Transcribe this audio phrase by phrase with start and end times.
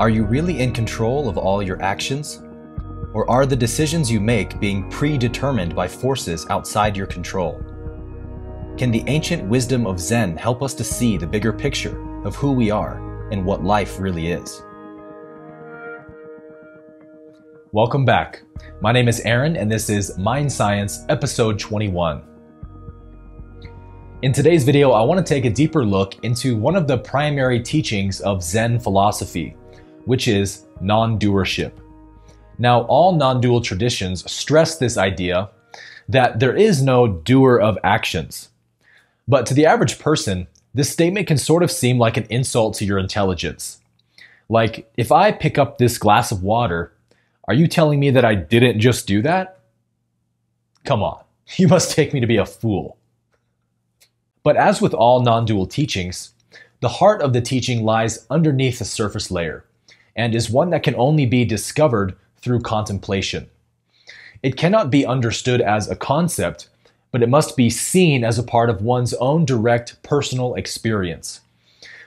[0.00, 2.42] Are you really in control of all your actions?
[3.12, 7.62] Or are the decisions you make being predetermined by forces outside your control?
[8.78, 12.52] Can the ancient wisdom of Zen help us to see the bigger picture of who
[12.52, 14.62] we are and what life really is?
[17.72, 18.40] Welcome back.
[18.80, 22.22] My name is Aaron, and this is MindScience Episode 21.
[24.22, 27.60] In today's video, I want to take a deeper look into one of the primary
[27.60, 29.56] teachings of Zen philosophy,
[30.04, 31.72] which is non doership.
[32.58, 35.50] Now, all non dual traditions stress this idea
[36.08, 38.50] that there is no doer of actions.
[39.28, 42.84] But to the average person, this statement can sort of seem like an insult to
[42.84, 43.80] your intelligence.
[44.48, 46.92] Like, if I pick up this glass of water,
[47.46, 49.60] are you telling me that I didn't just do that?
[50.84, 51.22] Come on,
[51.56, 52.96] you must take me to be a fool.
[54.42, 56.34] But as with all non dual teachings,
[56.80, 59.64] the heart of the teaching lies underneath the surface layer
[60.16, 63.48] and is one that can only be discovered through contemplation.
[64.42, 66.68] It cannot be understood as a concept,
[67.12, 71.40] but it must be seen as a part of one's own direct personal experience.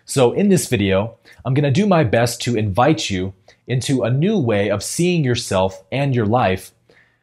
[0.06, 3.34] So, in this video, I'm going to do my best to invite you
[3.68, 6.72] into a new way of seeing yourself and your life,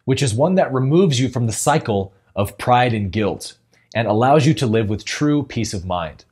[0.05, 3.55] which is one that removes you from the cycle of pride and guilt
[3.95, 6.25] and allows you to live with true peace of mind.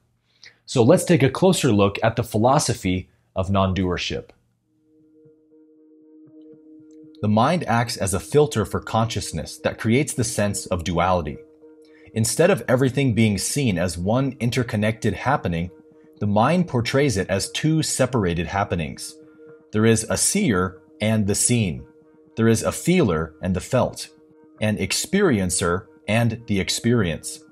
[0.64, 4.30] So let's take a closer look at the philosophy of non doership.
[7.20, 11.38] The mind acts as a filter for consciousness that creates the sense of duality.
[12.14, 15.70] Instead of everything being seen as one interconnected happening,
[16.20, 19.18] the mind portrays it as two separated happenings
[19.70, 21.84] there is a seer and the seen.
[22.36, 24.08] There is a feeler and the felt,
[24.62, 27.44] an experiencer and the experience.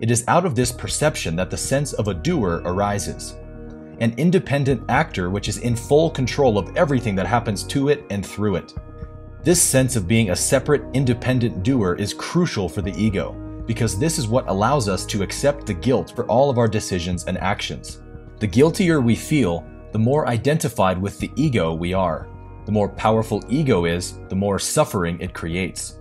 [0.00, 3.36] It is out of this perception that the sense of a doer arises.
[4.00, 8.24] An independent actor which is in full control of everything that happens to it and
[8.24, 8.72] through it.
[9.48, 13.32] This sense of being a separate, independent doer is crucial for the ego,
[13.66, 17.24] because this is what allows us to accept the guilt for all of our decisions
[17.24, 18.02] and actions.
[18.40, 22.28] The guiltier we feel, the more identified with the ego we are.
[22.66, 25.98] The more powerful ego is, the more suffering it creates.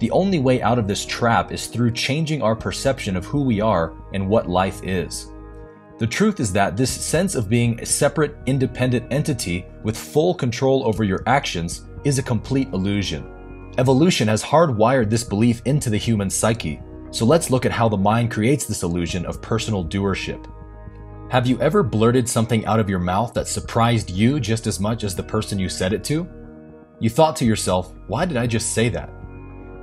[0.00, 3.60] The only way out of this trap is through changing our perception of who we
[3.60, 5.30] are and what life is.
[6.04, 10.86] The truth is that this sense of being a separate, independent entity with full control
[10.86, 13.72] over your actions is a complete illusion.
[13.78, 17.96] Evolution has hardwired this belief into the human psyche, so let's look at how the
[17.96, 20.44] mind creates this illusion of personal doership.
[21.30, 25.04] Have you ever blurted something out of your mouth that surprised you just as much
[25.04, 26.28] as the person you said it to?
[27.00, 29.08] You thought to yourself, why did I just say that?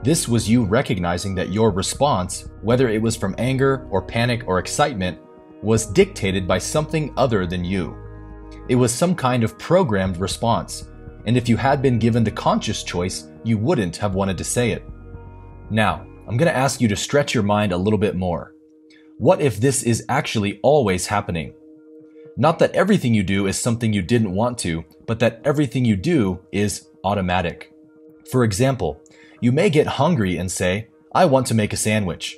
[0.04, 4.60] This was you recognizing that your response, whether it was from anger or panic or
[4.60, 5.18] excitement,
[5.62, 7.96] was dictated by something other than you.
[8.68, 10.90] It was some kind of programmed response,
[11.26, 14.72] and if you had been given the conscious choice, you wouldn't have wanted to say
[14.72, 14.84] it.
[15.70, 18.54] Now, I'm going to ask you to stretch your mind a little bit more.
[19.18, 21.54] What if this is actually always happening?
[22.38, 25.96] Not that everything you do is something you didn't want to, but that everything you
[25.96, 27.74] do is automatic.
[28.32, 29.02] For example,
[29.42, 32.38] you may get hungry and say, I want to make a sandwich.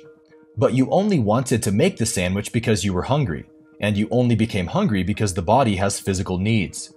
[0.56, 3.46] But you only wanted to make the sandwich because you were hungry,
[3.80, 6.94] and you only became hungry because the body has physical needs.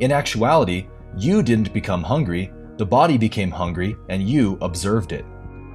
[0.00, 0.86] In actuality,
[1.16, 5.24] you didn't become hungry, the body became hungry, and you observed it.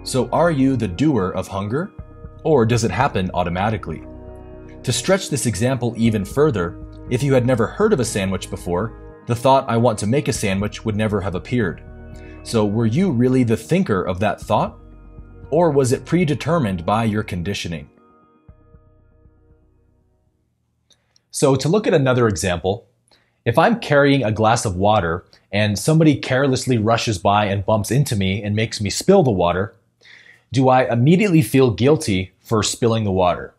[0.04, 1.92] So are you the doer of hunger?
[2.44, 4.04] Or does it happen automatically?
[4.84, 6.78] To stretch this example even further,
[7.10, 10.28] if you had never heard of a sandwich before, the thought I want to make
[10.28, 11.82] a sandwich would never have appeared.
[12.44, 14.78] So were you really the thinker of that thought?
[15.54, 17.88] Or was it predetermined by your conditioning?
[21.30, 22.88] So to look at another example,
[23.46, 28.16] if I'm carrying a glass of water and somebody carelessly rushes by and bumps into
[28.16, 29.76] me and makes me spill the water,
[30.52, 33.54] do I immediately feel guilty for spilling the water?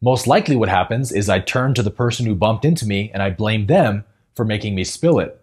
[0.00, 3.22] Most likely, what happens is I turn to the person who bumped into me and
[3.22, 5.38] I blame them for making me spill it.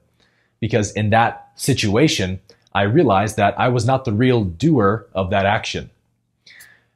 [0.59, 2.39] Because in that situation,
[2.73, 5.89] I realized that I was not the real doer of that action.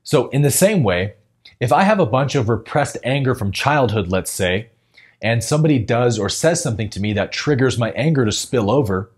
[0.03, 1.13] So, in the same way,
[1.59, 4.69] if I have a bunch of repressed anger from childhood, let's say,
[5.21, 9.09] and somebody does or says something to me that triggers my anger to spill over,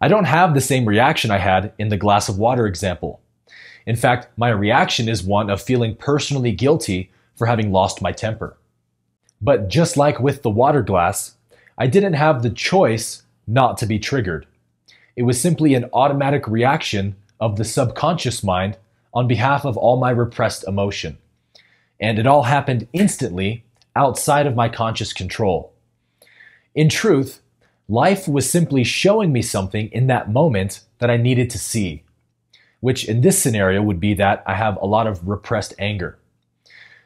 [0.00, 3.20] I don't have the same reaction I had in the glass of water example.
[3.86, 8.56] In fact, my reaction is one of feeling personally guilty for having lost my temper.
[9.40, 11.36] But just like with the water glass,
[11.78, 14.46] I didn't have the choice not to be triggered.
[15.16, 18.78] It was simply an automatic reaction of the subconscious mind
[19.12, 21.18] on behalf of all my repressed emotion.
[22.00, 23.64] And it all happened instantly
[23.94, 25.72] outside of my conscious control.
[26.74, 27.40] In truth,
[27.88, 32.04] life was simply showing me something in that moment that I needed to see,
[32.80, 36.18] which in this scenario would be that I have a lot of repressed anger.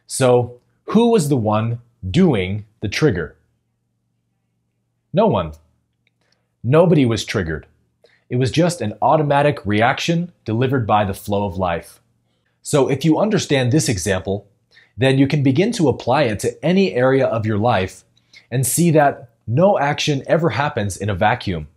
[0.07, 3.37] So, who was the one doing the trigger?
[5.13, 5.53] No one.
[6.63, 7.67] Nobody was triggered.
[8.29, 12.01] It was just an automatic reaction delivered by the flow of life.
[12.63, 14.49] So, if you understand this example,
[14.97, 18.03] then you can begin to apply it to any area of your life
[18.51, 21.69] and see that no action ever happens in a vacuum.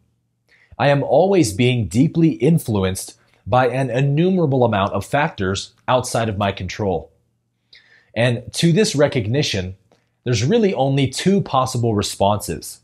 [0.80, 6.52] I am always being deeply influenced by an innumerable amount of factors outside of my
[6.52, 7.12] control.
[8.16, 9.76] And to this recognition,
[10.24, 12.80] there's really only two possible responses.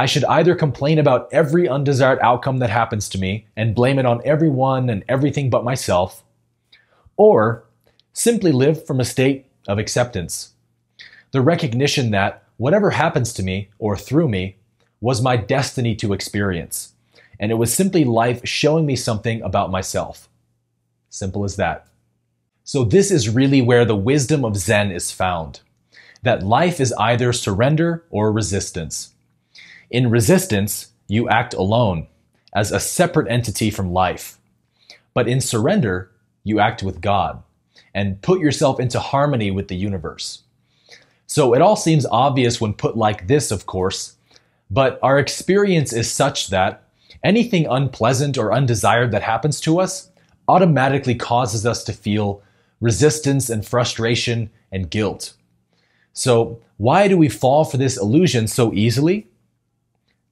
[0.00, 4.06] I should either complain about every undesired outcome that happens to me and blame it
[4.06, 6.24] on everyone and everything but myself,
[7.18, 7.64] or
[8.14, 10.54] simply live from a state of acceptance.
[11.32, 14.56] The recognition that whatever happens to me or through me
[15.02, 16.94] was my destiny to experience,
[17.38, 20.30] and it was simply life showing me something about myself.
[21.10, 21.86] Simple as that.
[22.64, 25.60] So, this is really where the wisdom of Zen is found
[26.22, 29.12] that life is either surrender or resistance.
[29.90, 32.06] In resistance, you act alone,
[32.52, 34.38] as a separate entity from life.
[35.14, 36.10] But in surrender,
[36.44, 37.42] you act with God
[37.94, 40.42] and put yourself into harmony with the universe.
[41.26, 44.16] So it all seems obvious when put like this, of course,
[44.70, 46.84] but our experience is such that
[47.24, 50.10] anything unpleasant or undesired that happens to us
[50.48, 52.42] automatically causes us to feel
[52.80, 55.34] resistance and frustration and guilt.
[56.12, 59.26] So, why do we fall for this illusion so easily?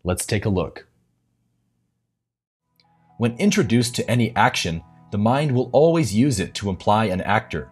[0.08, 0.86] Let's take a look.
[3.18, 7.70] When introduced to any action, the mind will always use it to imply an actor.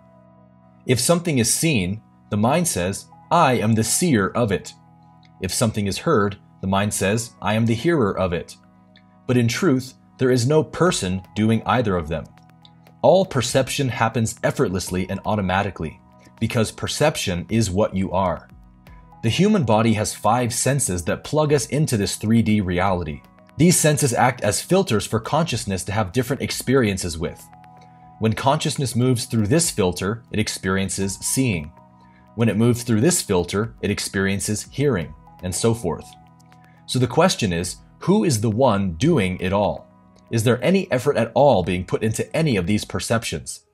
[0.85, 4.75] If something is seen, the mind says, I am the seer of it.
[5.41, 8.55] If something is heard, the mind says, I am the hearer of it.
[9.27, 12.27] But in truth, there is no person doing either of them.
[13.01, 15.99] All perception happens effortlessly and automatically,
[16.39, 18.51] because perception is what you are.
[19.23, 23.23] The human body has five senses that plug us into this 3D reality.
[23.57, 27.43] These senses act as filters for consciousness to have different experiences with.
[28.19, 31.73] When consciousness moves through this filter, it experiences seeing.
[32.35, 36.07] When it moves through this filter, it experiences hearing, and so forth.
[36.87, 39.87] So the question is who is the one doing it all?
[40.31, 43.66] Is there any effort at all being put into any of these perceptions?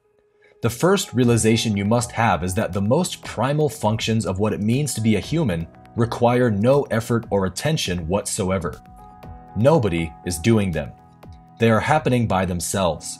[0.62, 4.60] The first realization you must have is that the most primal functions of what it
[4.60, 5.66] means to be a human
[5.96, 8.80] require no effort or attention whatsoever.
[9.56, 10.92] Nobody is doing them.
[11.58, 13.18] They are happening by themselves.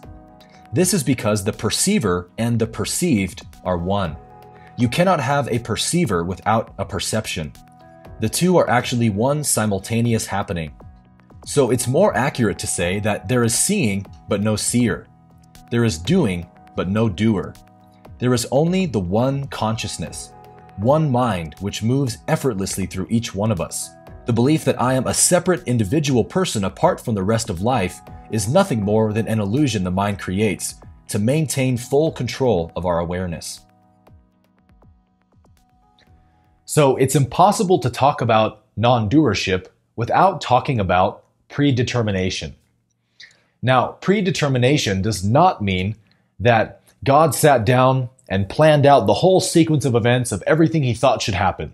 [0.73, 4.17] This is because the perceiver and the perceived are one.
[4.79, 7.53] You cannot have a perceiver without a perception.
[8.21, 10.77] The two are actually one simultaneous happening.
[11.45, 15.09] So it's more accurate to say that there is seeing but no seer.
[15.73, 17.55] There is doing but no doer.
[18.19, 20.33] There is only the one consciousness,
[20.77, 23.91] one mind which moves effortlessly through each one of us.
[24.27, 28.01] The belief that I am a separate individual person apart from the rest of life
[28.31, 30.77] is nothing more than an illusion the mind creates
[31.09, 33.61] to maintain full control of our awareness.
[36.65, 39.67] So it's impossible to talk about non doership
[39.97, 42.55] without talking about predetermination.
[43.61, 45.97] Now, predetermination does not mean
[46.43, 50.95] that God sat down and planned out the whole sequence of events of everything he
[50.95, 51.73] thought should happen.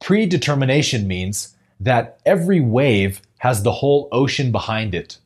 [0.00, 5.18] Predetermination means that every wave has the whole ocean behind it.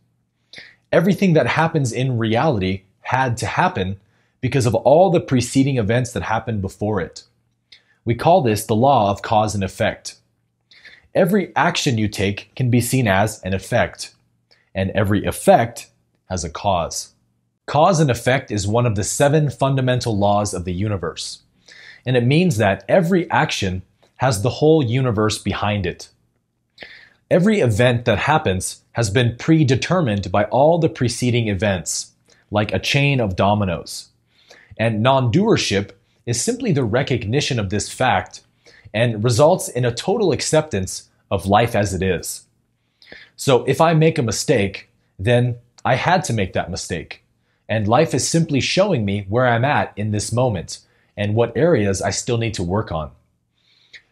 [0.93, 4.01] Everything that happens in reality had to happen
[4.41, 7.25] because of all the preceding events that happened before it.
[8.05, 10.17] We call this the law of cause and effect.
[11.15, 14.15] Every action you take can be seen as an effect,
[14.75, 15.89] and every effect
[16.29, 17.15] has a cause.
[17.67, 21.43] Cause and effect is one of the seven fundamental laws of the universe,
[22.07, 23.83] and it means that every action
[24.17, 26.09] has the whole universe behind it.
[27.31, 32.13] Every event that happens has been predetermined by all the preceding events,
[32.51, 34.09] like a chain of dominoes.
[34.79, 35.91] And non doership
[36.25, 38.41] is simply the recognition of this fact
[38.95, 42.47] and results in a total acceptance of life as it is.
[43.37, 45.57] So if I make a mistake, then
[45.89, 47.25] I had to make that mistake.
[47.67, 50.81] And life is simply showing me where I'm at in this moment
[51.17, 53.11] and what areas I still need to work on.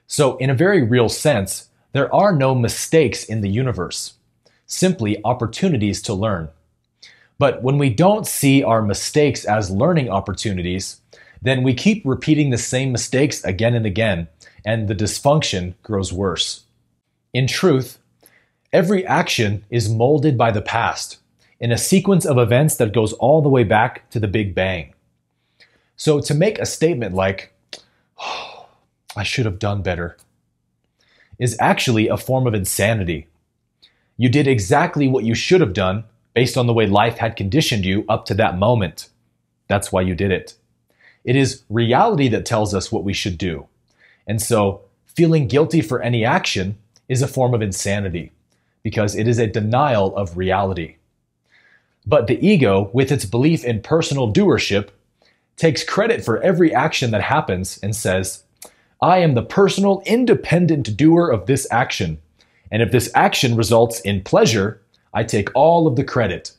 [0.07, 4.15] So, in a very real sense, there are no mistakes in the universe,
[4.65, 6.49] simply opportunities to learn.
[7.39, 11.03] But when we don't see our mistakes as learning opportunities,
[11.43, 14.29] then we keep repeating the same mistakes again and again,
[14.65, 16.63] and the dysfunction grows worse.
[17.35, 17.99] In truth,
[18.73, 21.19] every action is molded by the past
[21.61, 24.95] in a sequence of events that goes all the way back to the Big Bang.
[25.97, 27.53] So to make a statement like,
[28.21, 28.67] oh,
[29.17, 30.17] I should have done better,
[31.39, 33.29] is actually a form of insanity.
[34.17, 37.85] You did exactly what you should have done based on the way life had conditioned
[37.85, 39.09] you up to that moment.
[39.69, 40.55] That's why you did it.
[41.25, 43.67] It is reality that tells us what we should do.
[44.27, 46.77] And so, feeling guilty for any action
[47.09, 48.33] is a form of insanity
[48.83, 50.96] because it is a denial of reality.
[52.07, 54.91] But the ego, with its belief in personal doership,
[55.57, 58.45] takes credit for every action that happens and says,
[59.03, 62.19] I am the personal, independent doer of this action.
[62.71, 64.81] And if this action results in pleasure,
[65.13, 66.53] I take all of the credit.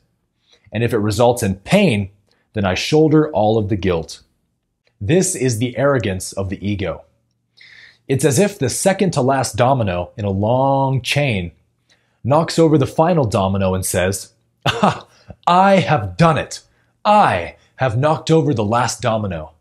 [0.72, 2.10] And if it results in pain,
[2.52, 4.22] then I shoulder all of the guilt.
[5.00, 7.04] This is the arrogance of the ego.
[8.08, 11.52] It's as if the second to last domino in a long chain
[12.24, 14.32] knocks over the final domino and says,
[14.66, 15.06] Ah,
[15.46, 16.62] I have done it.
[17.04, 19.52] I have knocked over the last domino.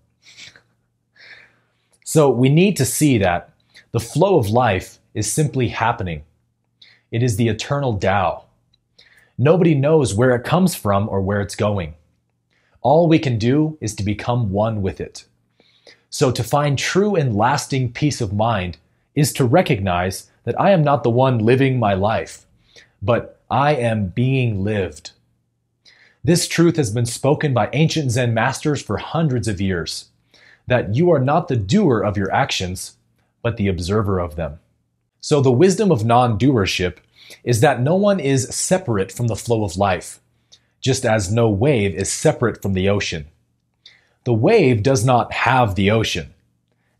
[2.03, 3.51] So we need to see that
[3.91, 6.23] the flow of life is simply happening.
[7.11, 8.43] It is the eternal Tao.
[9.37, 11.93] Nobody knows where it comes from or where it's going.
[12.81, 15.25] All we can do is to become one with it.
[16.09, 18.77] So, to find true and lasting peace of mind
[19.13, 22.45] is to recognize that I am not the one living my life,
[23.01, 25.11] but I am being lived.
[26.27, 30.09] This truth has been spoken by ancient Zen masters for hundreds of years
[30.67, 32.97] that you are not the doer of your actions,
[33.41, 34.59] but the observer of them.
[35.21, 36.97] So, the wisdom of non doership
[37.45, 40.19] is that no one is separate from the flow of life,
[40.81, 43.27] just as no wave is separate from the ocean.
[44.25, 46.33] The wave does not have the ocean,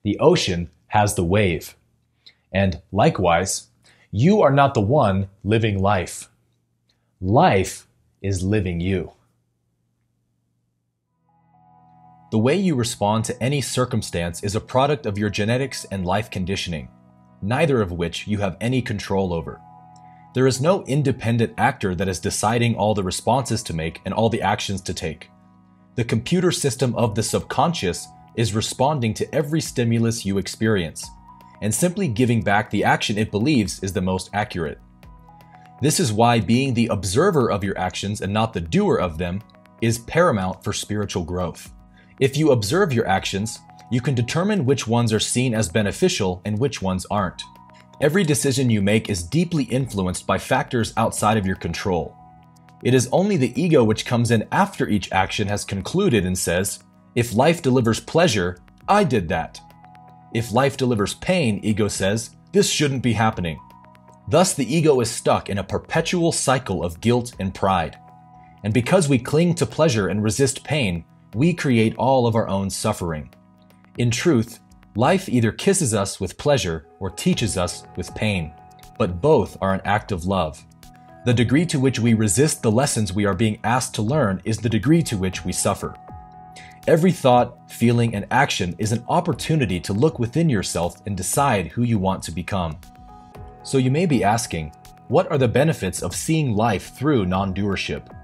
[0.04, 1.76] the ocean has the wave.
[2.54, 3.68] And likewise,
[4.10, 6.30] you are not the one living life.
[7.20, 7.88] Life
[8.22, 9.12] is living you.
[12.32, 16.30] The way you respond to any circumstance is a product of your genetics and life
[16.30, 16.90] conditioning,
[17.42, 19.62] neither of which you have any control over.
[20.34, 24.30] There is no independent actor that is deciding all the responses to make and all
[24.30, 25.30] the actions to take
[25.98, 31.10] the computer system of the subconscious is responding to every stimulus you experience,
[31.64, 34.78] and simply giving back the action it believes is the most accurate.
[35.82, 39.42] This is why being the observer of your actions and not the doer of them
[39.82, 41.74] is paramount for spiritual growth.
[42.20, 43.60] If you observe your actions,
[43.92, 47.44] you can determine which ones are seen as beneficial and which ones aren't.
[48.02, 52.16] Every decision you make is deeply influenced by factors outside of your control.
[52.84, 56.80] It is only the ego which comes in after each action has concluded and says,
[57.16, 58.58] if life delivers pleasure,
[58.88, 59.60] I did that.
[60.34, 63.60] If life delivers pain, ego says, this shouldn't be happening.
[64.28, 67.98] Thus, the ego is stuck in a perpetual cycle of guilt and pride.
[68.64, 71.06] And because we cling to pleasure and resist pain,
[71.38, 73.30] we create all of our own suffering.
[74.00, 74.60] In truth,
[74.96, 78.52] life either kisses us with pleasure or teaches us with pain,
[78.98, 80.66] but both are an act of love.
[81.26, 84.58] The degree to which we resist the lessons we are being asked to learn is
[84.58, 85.96] the degree to which we suffer.
[86.88, 91.84] Every thought, feeling, and action is an opportunity to look within yourself and decide who
[91.84, 92.80] you want to become.
[93.62, 94.74] So you may be asking,
[95.08, 98.17] what are the benefits of seeing life through non doership?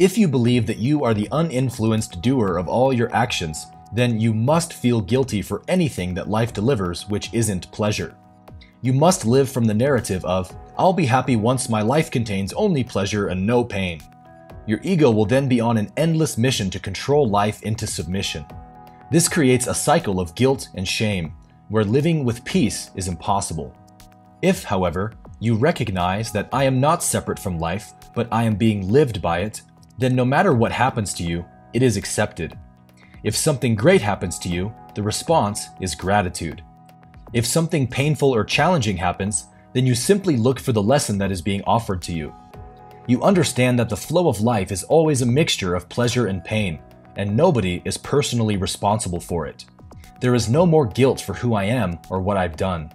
[0.00, 4.32] If you believe that you are the uninfluenced doer of all your actions, then you
[4.32, 8.16] must feel guilty for anything that life delivers which isn't pleasure.
[8.80, 12.82] You must live from the narrative of, I'll be happy once my life contains only
[12.82, 14.00] pleasure and no pain.
[14.66, 18.46] Your ego will then be on an endless mission to control life into submission.
[19.10, 21.34] This creates a cycle of guilt and shame,
[21.68, 23.76] where living with peace is impossible.
[24.40, 28.88] If, however, you recognize that I am not separate from life, but I am being
[28.88, 29.60] lived by it,
[30.00, 32.58] then no matter what happens to you, it is accepted.
[33.22, 36.64] If something great happens to you, the response is gratitude.
[37.34, 41.42] If something painful or challenging happens, then you simply look for the lesson that is
[41.42, 42.34] being offered to you.
[43.06, 46.80] You understand that the flow of life is always a mixture of pleasure and pain,
[47.16, 49.66] and nobody is personally responsible for it.
[50.20, 52.90] There is no more guilt for who I am or what I've done.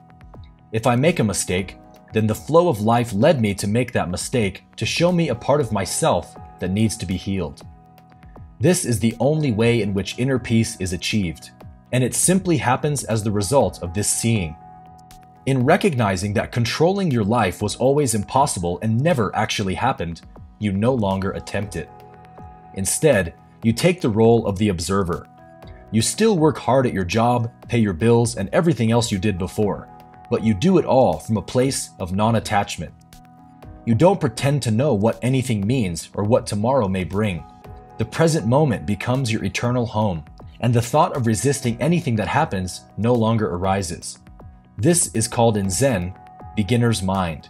[0.72, 1.78] If I make a mistake,
[2.14, 5.36] then the flow of life led me to make that mistake to show me a
[5.36, 7.62] part of myself that needs to be healed.
[8.60, 11.52] This is the only way in which inner peace is achieved,
[11.92, 14.56] and it simply happens as the result of this seeing.
[15.46, 20.22] In recognizing that controlling your life was always impossible and never actually happened,
[20.60, 21.90] you no longer attempt it.
[22.76, 25.28] Instead, you take the role of the observer.
[25.92, 29.38] You still work hard at your job, pay your bills, and everything else you did
[29.38, 29.88] before,
[30.32, 32.94] but you do it all from a place of non attachment.
[33.86, 37.44] You don't pretend to know what anything means or what tomorrow may bring.
[38.00, 40.26] The present moment becomes your eternal home,
[40.60, 44.18] and the thought of resisting anything that happens no longer arises.
[44.78, 46.16] This is called in Zen
[46.56, 47.50] beginner's mind,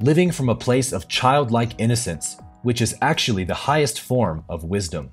[0.00, 5.10] living from a place of childlike innocence, which is actually the highest form of wisdom.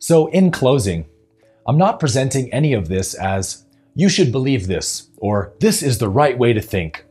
[0.00, 1.06] So, in closing,
[1.68, 3.64] I'm not presenting any of this as
[3.94, 7.05] you should believe this or this is the right way to think.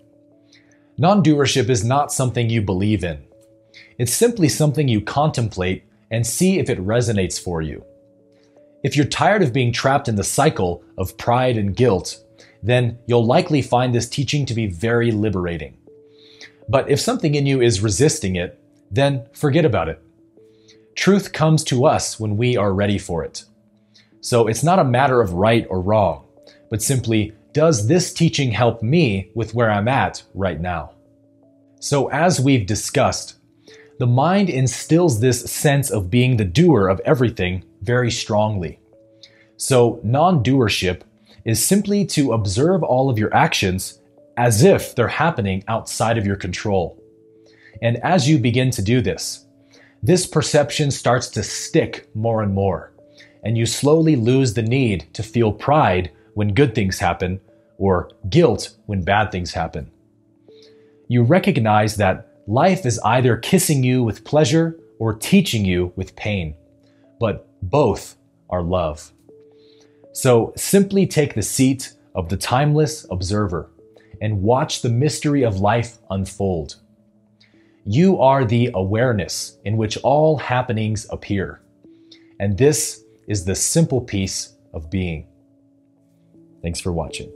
[0.98, 3.22] Non doership is not something you believe in.
[3.98, 7.84] It's simply something you contemplate and see if it resonates for you.
[8.84, 12.24] If you're tired of being trapped in the cycle of pride and guilt,
[12.64, 15.78] then you'll likely find this teaching to be very liberating.
[16.70, 18.60] But if something in you is resisting it,
[18.90, 20.02] then forget about it.
[20.96, 23.44] Truth comes to us when we are ready for it.
[24.22, 26.26] So it's not a matter of right or wrong,
[26.70, 30.92] but simply, does this teaching help me with where I'm at right now?
[31.80, 33.38] So, as we've discussed,
[33.98, 38.82] the mind instills this sense of being the doer of everything very strongly.
[39.56, 41.04] So, non doership
[41.46, 44.02] is simply to observe all of your actions
[44.36, 47.02] as if they're happening outside of your control.
[47.82, 49.46] And as you begin to do this,
[50.04, 52.92] this perception starts to stick more and more,
[53.46, 57.40] and you slowly lose the need to feel pride when good things happen
[57.78, 59.92] or guilt when bad things happen.
[61.08, 66.56] You recognize that life is either kissing you with pleasure or teaching you with pain,
[67.20, 68.16] but both
[68.50, 69.12] are love.
[70.14, 73.70] So simply take the seat of the timeless observer
[74.22, 76.76] and watch the mystery of life unfold.
[77.84, 81.62] You are the awareness in which all happenings appear.
[82.40, 85.28] And this is the simple peace of being.
[86.62, 87.32] Thanks for watching.